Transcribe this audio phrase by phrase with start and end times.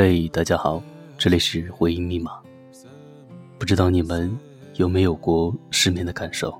[0.00, 0.80] 嘿，大家好，
[1.18, 2.38] 这里是回音密码。
[3.58, 4.32] 不知道你们
[4.76, 6.56] 有没有过失眠的感受？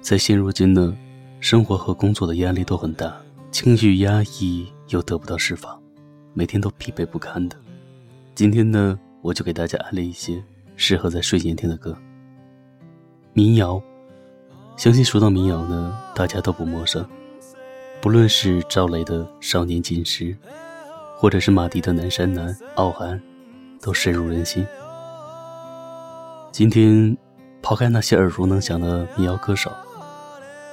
[0.00, 0.96] 在现如今呢，
[1.40, 3.14] 生活和工作的压力都很大，
[3.50, 5.78] 情绪压抑又得不到释放，
[6.32, 7.56] 每天都疲惫不堪的。
[8.34, 10.42] 今天呢，我就给大家安利一些
[10.74, 11.94] 适合在睡前听的歌。
[13.34, 13.78] 民谣，
[14.78, 17.06] 相信说到民谣呢，大家都不陌生，
[18.00, 20.34] 不论是赵雷的《少年锦时》。
[21.22, 23.22] 或者是马迪的《南山南》，傲寒，
[23.80, 24.66] 都深入人心。
[26.50, 27.16] 今天，
[27.62, 29.70] 抛开那些耳熟能详的民谣歌手，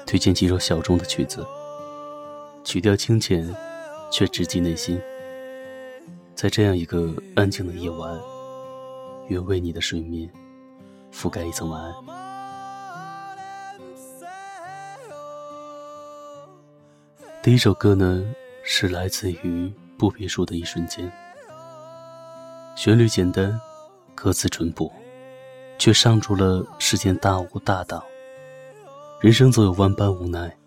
[0.08, 1.46] 推荐几首小众的曲子，
[2.64, 3.48] 曲调清浅，
[4.10, 5.00] 却直击内心。
[6.34, 8.20] 在这样一个安静的夜晚，
[9.28, 10.28] 愿为你的睡眠
[11.14, 11.94] 覆盖一层晚安。
[17.44, 18.26] 第一首歌呢，
[18.64, 19.72] 是来自于。
[20.00, 21.12] 不别墅的一瞬间，
[22.74, 23.60] 旋律简单，
[24.16, 24.90] 歌词淳朴，
[25.78, 28.02] 却唱出了世间大无大道。
[29.20, 30.58] 人生总有万般无奈，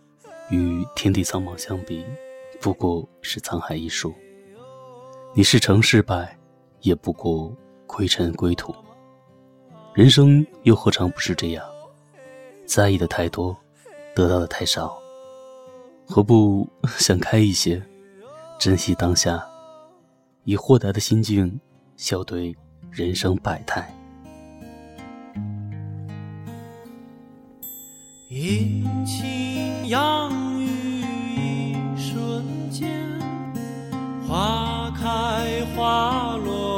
[0.50, 2.04] 与天地苍茫相比，
[2.60, 4.14] 不过是沧海一粟。
[5.32, 6.38] 你是成是败，
[6.82, 7.50] 也不过
[7.86, 8.74] 归尘归土。
[9.94, 11.64] 人生又何尝不是这样？
[12.66, 13.56] 在意的太多，
[14.14, 14.94] 得到的太少，
[16.06, 17.82] 何不 想开一些？
[18.62, 19.44] 珍惜当下，
[20.44, 21.58] 以豁达的心境
[21.96, 22.56] 笑对
[22.92, 23.92] 人生百态。
[28.30, 31.02] 阴晴阳雨
[31.34, 32.88] 一瞬间，
[34.28, 36.71] 花开花落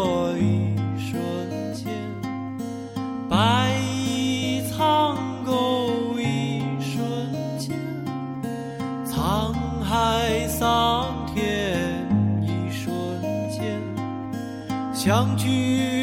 [15.05, 15.94] 相聚。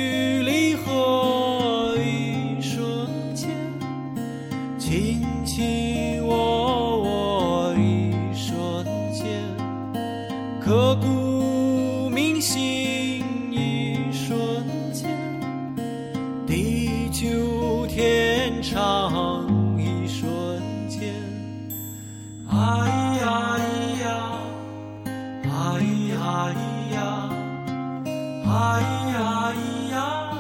[28.54, 28.82] 哎
[29.14, 30.32] 呀咿呀，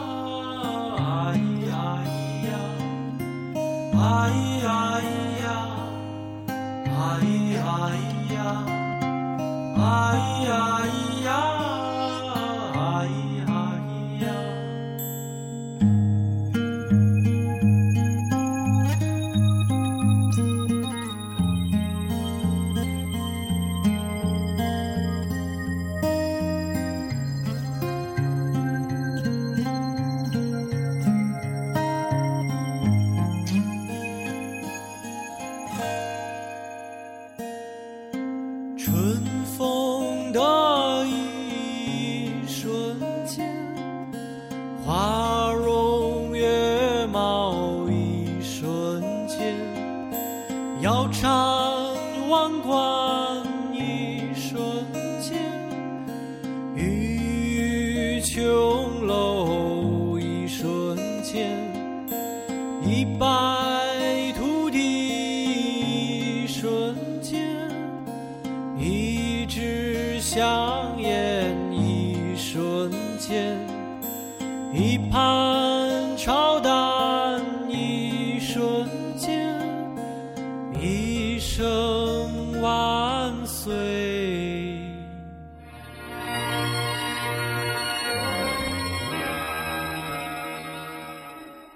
[82.62, 83.74] 万岁！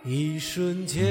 [0.03, 1.01] 一瞬间。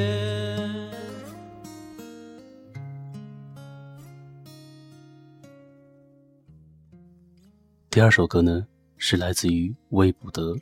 [7.90, 8.64] 第二首歌呢，
[8.96, 10.52] 是来自于魏卜德，《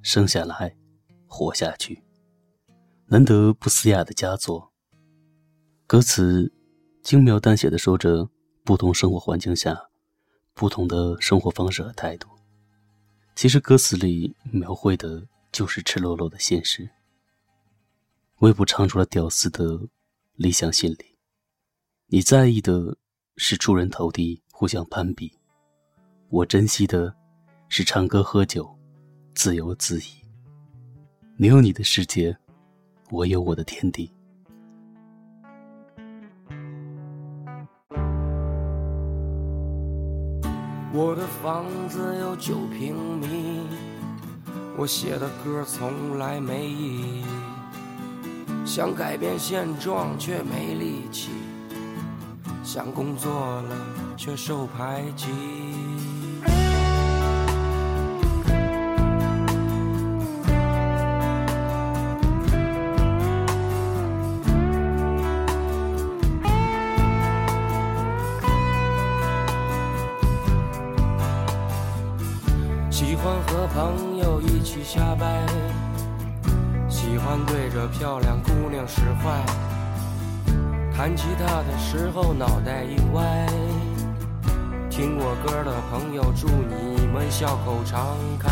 [0.00, 0.74] 生下来，
[1.26, 1.94] 活下去》，
[3.08, 4.72] 难得不嘶哑的佳作。
[5.86, 6.50] 歌词。
[7.02, 8.26] 轻描淡写的说着
[8.64, 9.78] 不同生活环境下
[10.54, 12.26] 不同的生活方式和态度，
[13.36, 15.22] 其实歌词里描绘的
[15.52, 16.88] 就是赤裸裸的现实。
[18.38, 19.78] 微博唱出了屌丝的
[20.36, 21.18] 理想心理，
[22.06, 22.96] 你在意的
[23.36, 25.30] 是出人头地、互相攀比，
[26.30, 27.14] 我珍惜的
[27.68, 28.74] 是唱歌喝酒、
[29.34, 30.04] 自由自意。
[31.36, 32.34] 你有你的世界，
[33.10, 34.10] 我有我的天地。
[40.96, 43.66] 我的房子有九平米，
[44.76, 47.24] 我写的歌从来没意义，
[48.64, 51.30] 想改变现状却没力气，
[52.62, 53.32] 想工作
[53.62, 53.76] 了
[54.16, 55.93] 却受排挤。
[73.54, 75.46] 和朋友一起瞎掰，
[76.88, 79.46] 喜欢对着漂亮姑娘使坏，
[80.92, 83.46] 弹吉他的时候脑袋一歪。
[84.90, 88.50] 听我歌的朋友，祝你们笑口常开。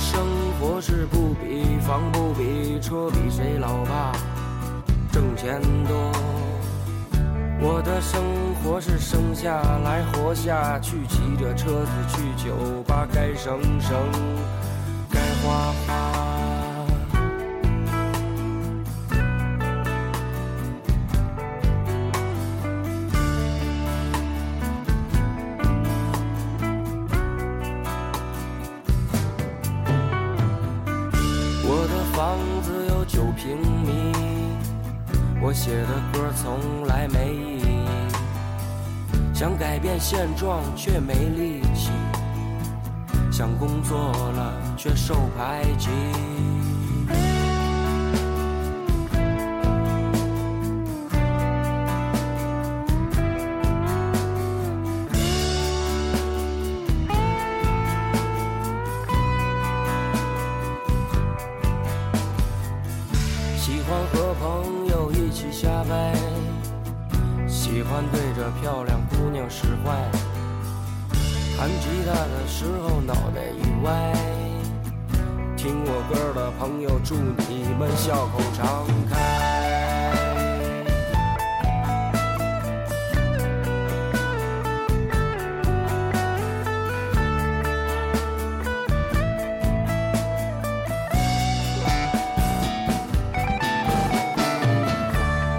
[0.00, 0.26] 生
[0.58, 4.12] 活是不比房不比车比谁老爸
[5.12, 6.10] 挣钱多。
[7.60, 8.22] 我的生
[8.56, 13.94] 活是生下来活下去，骑着车子去酒吧，该省省，
[15.10, 16.29] 该花花。
[40.12, 41.92] 现状却没力气，
[43.30, 45.88] 想工作了却受排挤。
[77.10, 79.18] 祝你们笑口常开。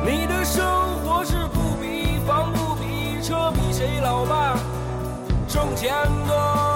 [0.05, 0.63] 你的生
[1.03, 4.57] 活是不比房不比车比谁老爸
[5.49, 5.91] 挣钱
[6.25, 6.71] 多。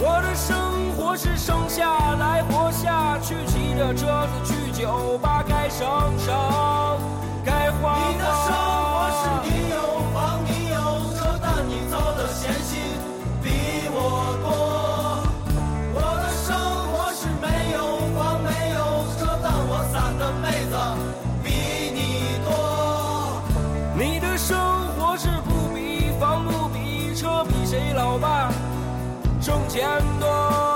[0.00, 3.05] 我的生活是生下来活下，
[3.76, 5.86] 着车子去酒吧，该省
[6.18, 6.34] 省，
[7.44, 7.98] 该花。
[8.08, 8.48] 你的生
[8.88, 9.76] 活是你有
[10.14, 10.76] 房你有
[11.14, 12.80] 车，但你走的险心
[13.42, 13.50] 比
[13.92, 13.94] 我
[14.42, 14.46] 多。
[15.92, 16.56] 我的生
[16.90, 17.78] 活是没有
[18.16, 18.80] 房没有
[19.18, 20.74] 车，但我散的妹子
[21.44, 21.46] 比
[21.92, 22.48] 你多。
[23.94, 24.56] 你的生
[24.96, 28.50] 活是不比房不比车比谁老爸
[29.40, 29.86] 挣钱
[30.18, 30.75] 多。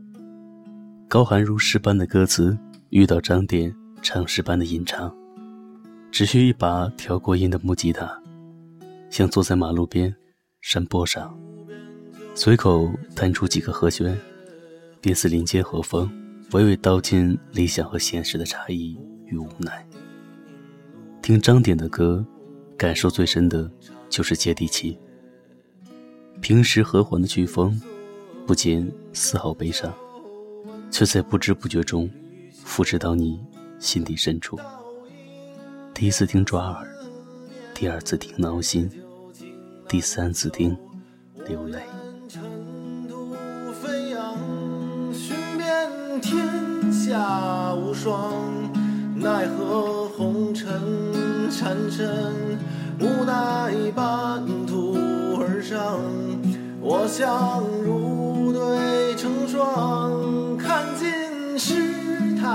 [1.11, 2.57] 高寒如诗般的歌词，
[2.91, 5.13] 遇到张典唱诗般的吟唱，
[6.09, 8.09] 只需一把调过音的木吉他，
[9.09, 10.15] 像坐在马路边、
[10.61, 11.37] 山坡上，
[12.33, 14.17] 随口弹出几个和弦，
[15.01, 16.09] 便似林间和风，
[16.51, 19.85] 娓娓道尽理想和现实的差异与无奈。
[21.21, 22.25] 听张典的歌，
[22.77, 23.69] 感受最深的
[24.07, 24.97] 就是接地气。
[26.39, 27.77] 平时和缓的曲风，
[28.47, 29.93] 不禁丝毫悲伤，
[30.91, 32.07] 却在不知不觉中
[32.63, 33.39] 腐蚀到你
[33.79, 34.59] 心底深处。
[35.93, 36.87] 第一次听抓耳，
[37.73, 38.91] 第二次听挠心，
[39.87, 40.77] 第三次听
[41.47, 41.79] 流泪。
[42.27, 42.41] 尘
[43.07, 43.33] 土
[43.81, 44.37] 飞扬，
[45.13, 48.33] 寻遍天下无双，
[49.15, 50.69] 奈何红尘
[51.49, 52.33] 缠身，
[52.99, 54.93] 无奈半途
[55.39, 55.99] 而上。
[56.83, 60.11] 我想入对成双，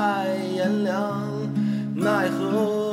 [0.06, 1.20] 世态炎凉，
[1.96, 2.85] 奈何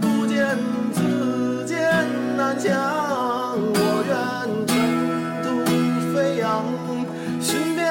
[0.00, 0.58] 不见
[0.92, 1.76] 自艰
[2.36, 2.74] 难降。
[3.56, 4.16] 我愿
[4.66, 4.72] 尘
[5.42, 5.46] 土
[6.14, 6.64] 飞扬，
[7.40, 7.86] 寻遍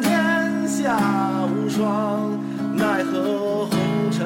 [0.00, 0.98] 天下
[1.46, 2.38] 无双，
[2.76, 3.72] 奈何红
[4.10, 4.20] 尘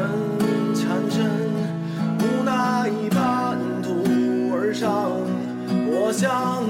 [0.75, 1.31] 缠身，
[2.21, 4.05] 无奈半途
[4.55, 5.13] 而伤。
[5.89, 6.66] 我想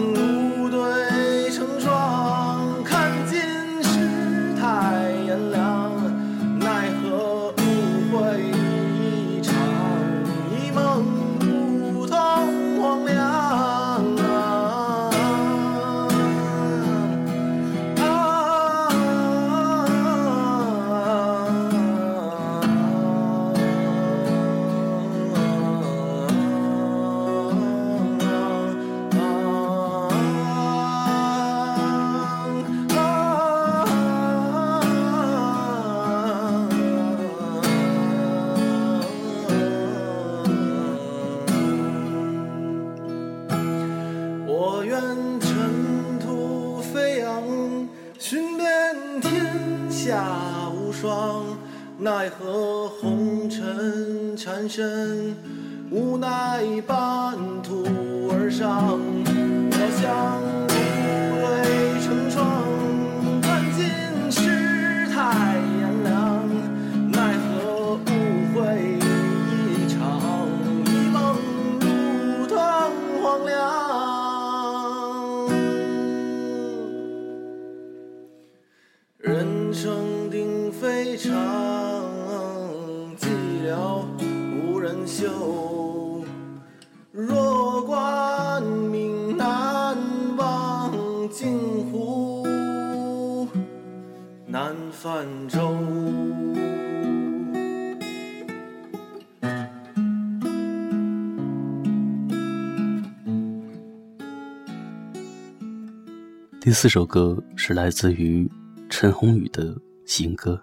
[106.66, 108.50] 第四首歌是来自于
[108.90, 109.72] 陈鸿宇的
[110.04, 110.54] 《行歌》，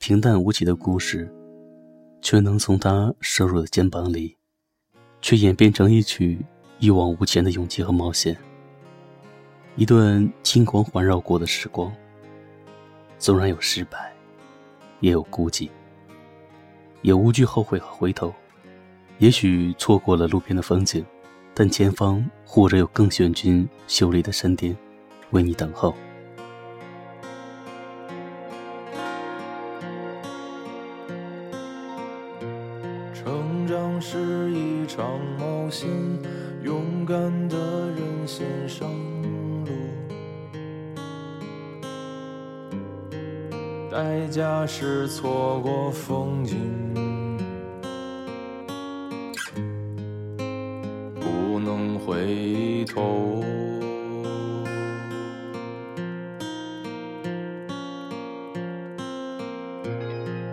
[0.00, 1.32] 平淡无奇的故事，
[2.20, 4.36] 却能从他瘦弱的肩膀里，
[5.22, 6.44] 却演变成一曲
[6.80, 8.36] 一往无前的勇气和冒险。
[9.76, 11.94] 一段金光环绕过的时光，
[13.20, 14.12] 纵然有失败，
[14.98, 15.70] 也有孤寂，
[17.02, 18.34] 也无惧后悔和回头。
[19.18, 21.06] 也许错过了路边的风景。
[21.62, 24.74] 但前方或者有更险峻、秀丽的山巅，
[25.32, 25.94] 为你等候。
[33.12, 35.06] 成长是一场
[35.38, 35.86] 冒险，
[36.62, 37.16] 勇敢
[37.50, 37.58] 的
[37.90, 38.88] 人先上
[39.66, 39.70] 路，
[43.92, 47.09] 代价是错过风景。
[52.30, 53.42] 回头。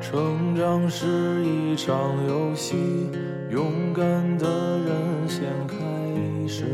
[0.02, 1.96] 成长是一场
[2.28, 2.76] 游戏，
[3.52, 4.04] 勇敢
[4.40, 5.78] 的人先开
[6.48, 6.66] 始。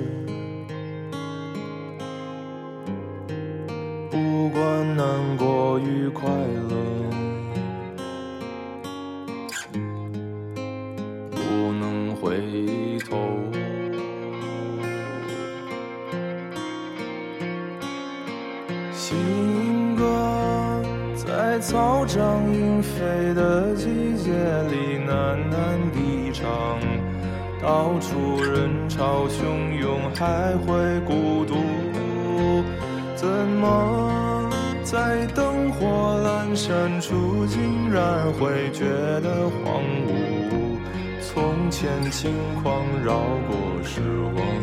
[4.10, 6.76] 不管难过与快乐，
[11.32, 11.42] 不
[11.74, 13.43] 能回头。
[22.04, 23.86] 在草长莺飞的季
[24.18, 26.44] 节里喃喃低唱，
[27.62, 31.56] 到处人潮汹涌，还会孤独。
[33.16, 34.50] 怎么
[34.84, 38.84] 在灯火阑珊处，竟然会觉
[39.22, 40.78] 得荒芜？
[41.22, 43.14] 从前轻狂绕
[43.48, 44.02] 过时
[44.36, 44.63] 光。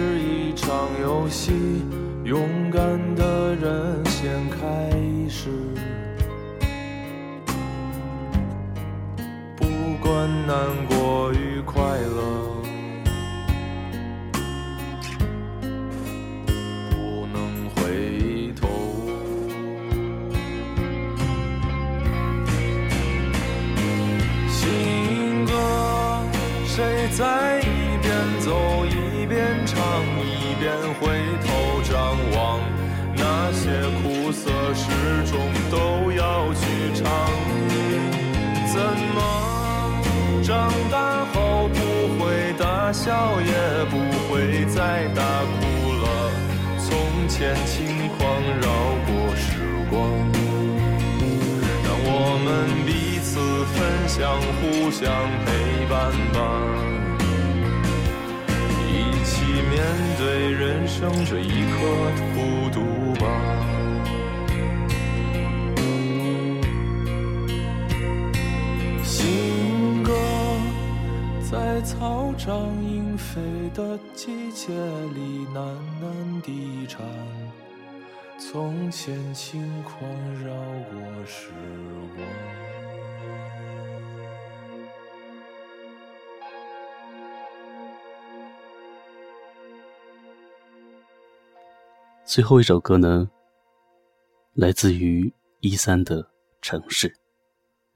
[1.31, 1.53] 惜，
[2.25, 2.81] 勇敢
[3.15, 4.91] 的人先开
[5.29, 5.49] 始。
[9.55, 9.65] 不
[10.03, 10.57] 管难
[10.87, 11.00] 过
[54.21, 55.11] 分享，互相
[55.45, 55.49] 陪
[55.89, 56.37] 伴吧，
[58.87, 58.89] 一
[59.25, 59.81] 起面
[60.19, 61.75] 对人生这一刻
[62.35, 62.79] 孤独
[63.19, 63.25] 吧。
[69.03, 70.13] 新歌
[71.49, 72.53] 在草长
[72.83, 73.41] 莺飞
[73.73, 74.71] 的季节
[75.15, 75.57] 里喃
[75.99, 77.01] 喃地唱。
[78.37, 79.99] 从前轻狂
[80.43, 80.51] 绕
[80.91, 81.49] 过时
[82.15, 82.80] 光。
[92.31, 93.29] 最后一首歌呢，
[94.53, 96.25] 来自于一三的
[96.61, 97.13] 城市，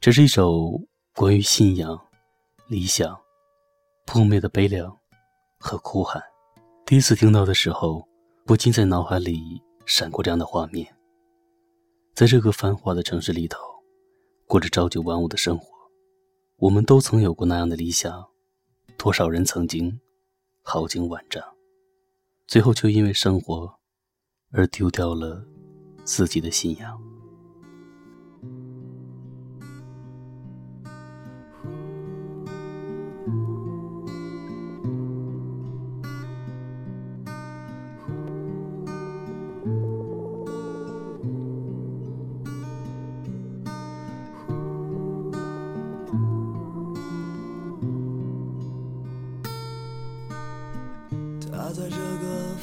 [0.01, 0.77] 这是一首
[1.15, 1.97] 关于信仰、
[2.67, 3.17] 理想、
[4.05, 4.93] 破灭的悲凉
[5.57, 6.21] 和哭喊。
[6.85, 8.05] 第一次听到的时候，
[8.45, 9.39] 不禁在脑海里
[9.85, 10.85] 闪过这样的画面：
[12.13, 13.61] 在这个繁华的城市里头，
[14.47, 15.65] 过着朝九晚五的生活，
[16.57, 18.27] 我们都曾有过那样的理想，
[18.97, 19.97] 多少人曾经
[20.61, 21.41] 豪情万丈，
[22.47, 23.79] 最后却因为生活。
[24.51, 25.43] 而丢掉了
[26.03, 27.04] 自己的信仰。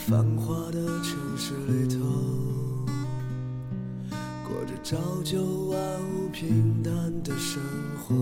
[0.08, 2.00] 繁华的城市里头，
[4.42, 5.78] 过着朝九晚
[6.12, 7.62] 五平淡的生
[7.96, 8.16] 活。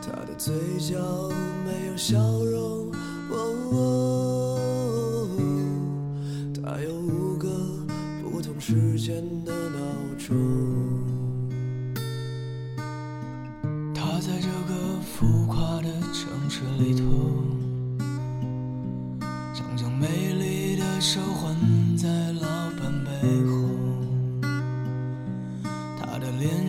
[0.00, 0.96] 他的嘴角
[1.66, 2.49] 没有笑容，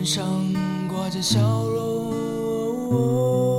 [0.02, 0.52] 脸上
[0.88, 1.38] 挂着笑
[1.68, 3.51] 容，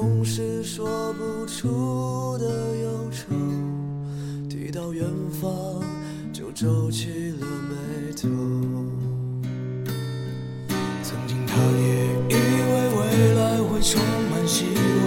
[0.00, 2.46] 总是说不出的
[2.78, 3.34] 忧愁
[4.48, 5.50] 提到远方
[6.32, 8.26] 就皱起了眉头。
[11.02, 14.99] 曾经他也以为未来会充满希望。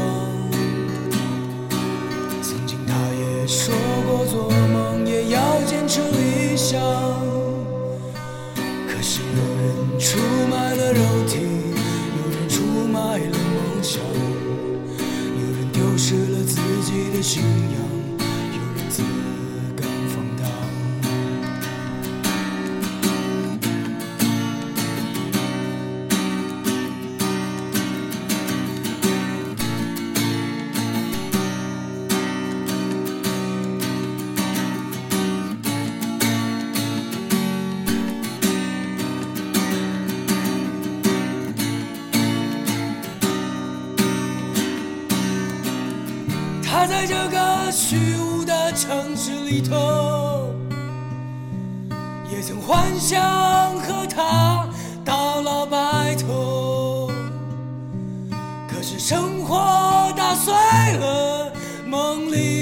[47.93, 50.51] 虚无的城市里头，
[52.31, 53.21] 也曾幻想
[53.81, 54.67] 和他
[55.05, 57.11] 到老白头。
[58.67, 60.51] 可是生活打碎
[60.97, 61.53] 了
[61.85, 62.52] 梦里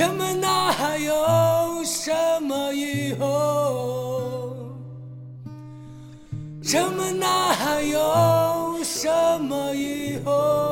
[0.00, 2.10] 人们哪还有什
[2.40, 4.54] 么以后？
[6.62, 9.10] 人们哪还有什
[9.42, 10.69] 么以后？